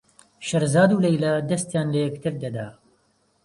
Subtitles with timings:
[0.47, 2.67] شێرزاد و لەیلا دەستیان لە یەکتر دەدا.